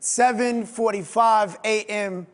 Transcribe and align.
7:45 0.00 1.56
a.m. 1.64 2.26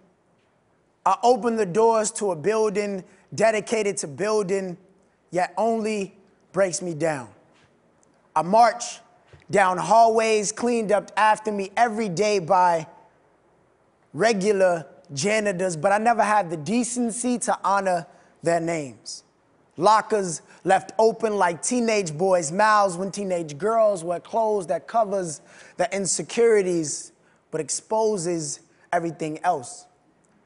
I 1.05 1.17
open 1.23 1.57
the 1.57 1.67
doors 1.67 2.11
to 2.13 2.33
a 2.33 2.37
building 2.37 3.05
dedicated 3.35 3.97
to 3.99 4.07
building, 4.09 4.77
yet 5.31 5.55
only 5.57 6.15
breaks 6.53 6.83
me 6.83 6.95
down. 6.95 7.29
I 8.35 8.43
march 8.43 9.01
down 9.51 9.79
hallways 9.79 10.53
cleaned 10.53 10.93
up 10.93 11.11
after 11.17 11.51
me 11.51 11.71
every 11.77 12.09
day 12.09 12.39
by 12.39 12.87
regular 14.13 14.87
janitors, 15.13 15.77
but 15.77 15.93
I 15.93 15.99
never 15.99 16.23
had 16.23 16.51
the 16.51 16.57
decency 16.57 17.39
to 17.41 17.59
honor 17.65 18.07
their 18.43 18.61
names. 18.61 19.25
Lockers 19.77 20.43
left 20.65 20.93
open 20.99 21.37
like 21.37 21.63
teenage 21.63 22.17
boys' 22.17 22.53
mouths 22.53 22.97
when 22.97 23.11
teenage 23.11 23.57
girls 23.57 24.05
wear 24.05 24.21
clothes 24.21 24.67
that 24.69 24.87
covers 24.87 25.41
their 25.77 25.89
insecurities 25.93 27.13
but 27.51 27.61
exposes 27.61 28.61
everything 28.93 29.39
else. 29.45 29.87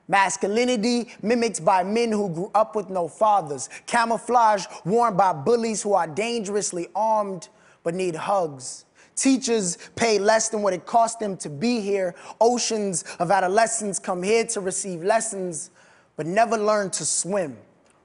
Masculinity 0.07 1.09
mimicked 1.23 1.65
by 1.65 1.83
men 1.83 2.13
who 2.13 2.29
grew 2.29 2.51
up 2.55 2.77
with 2.77 2.91
no 2.91 3.09
fathers. 3.09 3.71
Camouflage 3.87 4.67
worn 4.85 5.17
by 5.17 5.33
bullies 5.33 5.83
who 5.83 5.95
are 5.95 6.07
dangerously 6.07 6.89
armed 6.95 7.49
but 7.83 7.95
need 7.95 8.15
hugs. 8.15 8.85
Teachers 9.17 9.79
pay 9.97 10.19
less 10.19 10.49
than 10.49 10.61
what 10.61 10.75
it 10.75 10.85
cost 10.85 11.21
them 11.21 11.37
to 11.39 11.49
be 11.49 11.81
here. 11.81 12.15
Oceans 12.41 13.05
of 13.19 13.31
adolescents 13.31 13.99
come 13.99 14.23
here 14.23 14.45
to 14.47 14.61
receive 14.61 15.03
lessons 15.03 15.71
but 16.17 16.27
never 16.27 16.59
learn 16.59 16.91
to 16.91 17.05
swim. 17.05 17.57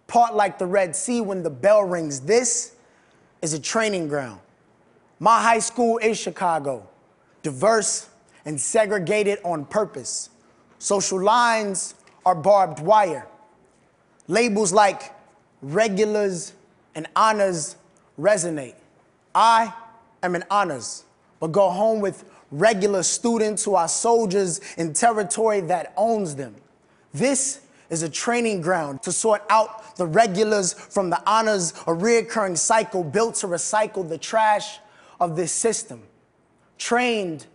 Part 0.08 0.36
like 0.36 0.58
the 0.58 0.66
Red 0.66 0.96
Sea 0.96 1.22
when 1.22 1.44
the 1.44 1.50
bell 1.50 1.84
rings. 1.84 2.22
This 2.22 2.76
is 3.42 3.54
a 3.54 3.60
training 3.60 4.08
ground. 4.08 4.40
My 5.20 5.42
high 5.42 5.60
school 5.60 5.98
is 5.98 6.18
Chicago, 6.18 6.88
diverse 7.44 8.10
and 8.46 8.60
segregated 8.60 9.40
on 9.44 9.66
purpose. 9.66 10.30
Social 10.78 11.22
lines 11.22 11.96
are 12.26 12.36
barbed 12.36 12.80
wire. 12.80 13.28
Labels 14.28 14.72
like 14.72 15.14
regulars 15.62 16.54
and 16.96 17.08
honors 17.16 17.76
resonate. 18.20 18.76
I 19.34 19.74
am 20.24 20.36
an 20.36 20.44
honors, 20.50 21.04
but 21.40 21.52
go 21.52 21.70
home 21.70 22.00
with 22.00 22.26
regular 22.52 23.04
students 23.04 23.64
who 23.64 23.76
are 23.76 23.88
soldiers 23.88 24.62
in 24.78 24.94
territory 24.94 25.62
that 25.62 25.94
owns 25.98 26.36
them. 26.36 26.56
This 27.14 27.62
is 27.90 28.04
a 28.04 28.10
training 28.10 28.62
ground 28.62 29.02
to 29.04 29.12
sort 29.12 29.44
out 29.50 29.96
the 29.96 30.06
regulars 30.06 30.74
from 30.74 31.10
the 31.10 31.22
honors, 31.30 31.72
a 31.72 31.92
reoccurring 31.92 32.58
cycle 32.58 33.04
built 33.04 33.36
to 33.36 33.48
recycle 33.48 34.08
the 34.08 34.18
trash 34.18 34.80
of 35.20 35.36
this 35.36 35.52
system. 35.52 36.04
Trained 36.78 37.48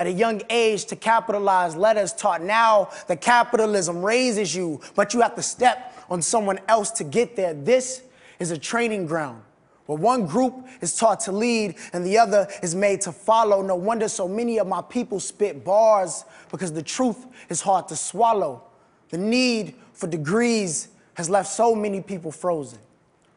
at 0.00 0.06
a 0.06 0.12
young 0.12 0.40
age 0.48 0.86
to 0.86 0.96
capitalize 0.96 1.76
letters 1.76 2.14
taught 2.14 2.42
now 2.42 2.88
that 3.06 3.20
capitalism 3.20 4.02
raises 4.02 4.54
you, 4.54 4.80
but 4.96 5.12
you 5.12 5.20
have 5.20 5.34
to 5.34 5.42
step 5.42 5.94
on 6.08 6.22
someone 6.22 6.58
else 6.68 6.90
to 6.90 7.04
get 7.04 7.36
there. 7.36 7.52
This 7.52 8.02
is 8.38 8.50
a 8.50 8.56
training 8.56 9.06
ground 9.06 9.42
where 9.84 9.98
one 9.98 10.24
group 10.24 10.54
is 10.80 10.96
taught 10.96 11.20
to 11.20 11.32
lead 11.32 11.74
and 11.92 12.04
the 12.04 12.16
other 12.16 12.48
is 12.62 12.74
made 12.74 13.02
to 13.02 13.12
follow. 13.12 13.60
No 13.60 13.76
wonder 13.76 14.08
so 14.08 14.26
many 14.26 14.58
of 14.58 14.66
my 14.66 14.80
people 14.80 15.20
spit 15.20 15.64
bars 15.64 16.24
because 16.50 16.72
the 16.72 16.82
truth 16.82 17.26
is 17.50 17.60
hard 17.60 17.86
to 17.88 17.96
swallow. 17.96 18.62
The 19.10 19.18
need 19.18 19.74
for 19.92 20.06
degrees 20.06 20.88
has 21.14 21.28
left 21.28 21.50
so 21.50 21.74
many 21.74 22.00
people 22.00 22.32
frozen. 22.32 22.78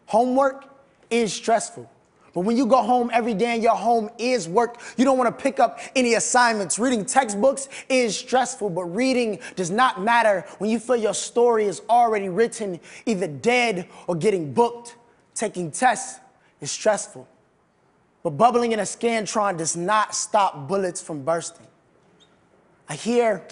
Homework 0.05 0.65
is 1.09 1.33
stressful. 1.33 1.91
But 2.33 2.41
when 2.41 2.57
you 2.57 2.65
go 2.65 2.81
home 2.81 3.11
every 3.13 3.35
day 3.35 3.53
and 3.53 3.61
your 3.61 3.75
home 3.75 4.09
is 4.17 4.49
work, 4.49 4.81
you 4.97 5.05
don't 5.05 5.19
want 5.19 5.37
to 5.37 5.43
pick 5.43 5.59
up 5.59 5.79
any 5.95 6.15
assignments. 6.15 6.79
Reading 6.79 7.05
textbooks 7.05 7.69
is 7.89 8.17
stressful, 8.17 8.71
but 8.71 8.85
reading 8.85 9.39
does 9.55 9.69
not 9.69 10.01
matter 10.01 10.43
when 10.57 10.71
you 10.71 10.79
feel 10.79 10.95
your 10.95 11.13
story 11.13 11.65
is 11.65 11.83
already 11.89 12.29
written, 12.29 12.79
either 13.05 13.27
dead 13.27 13.87
or 14.07 14.15
getting 14.15 14.51
booked. 14.51 14.95
Taking 15.35 15.69
tests 15.69 16.19
is 16.59 16.71
stressful. 16.71 17.27
But 18.23 18.31
bubbling 18.31 18.71
in 18.71 18.79
a 18.79 18.83
Scantron 18.83 19.57
does 19.57 19.75
not 19.75 20.15
stop 20.15 20.67
bullets 20.67 21.01
from 21.01 21.23
bursting. 21.23 21.67
I 22.89 22.95
hear 22.95 23.45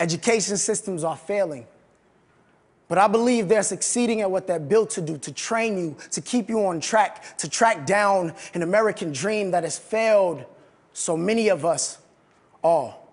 education 0.00 0.56
systems 0.56 1.04
are 1.04 1.16
failing. 1.16 1.66
But 2.88 2.98
I 2.98 3.06
believe 3.06 3.48
they're 3.48 3.62
succeeding 3.62 4.22
at 4.22 4.30
what 4.30 4.46
they're 4.46 4.58
built 4.58 4.90
to 4.90 5.02
do 5.02 5.18
to 5.18 5.32
train 5.32 5.78
you, 5.78 5.96
to 6.10 6.20
keep 6.20 6.48
you 6.48 6.66
on 6.66 6.80
track, 6.80 7.36
to 7.38 7.48
track 7.48 7.86
down 7.86 8.34
an 8.54 8.62
American 8.62 9.12
dream 9.12 9.50
that 9.50 9.62
has 9.62 9.78
failed 9.78 10.44
so 10.94 11.16
many 11.16 11.48
of 11.48 11.64
us 11.64 11.98
all. 12.62 13.07